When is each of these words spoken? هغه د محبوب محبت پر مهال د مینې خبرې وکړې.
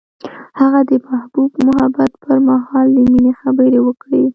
هغه 0.59 0.79
د 0.89 0.91
محبوب 1.07 1.51
محبت 1.67 2.11
پر 2.23 2.37
مهال 2.47 2.87
د 2.95 2.97
مینې 3.11 3.33
خبرې 3.41 3.79
وکړې. 3.83 4.23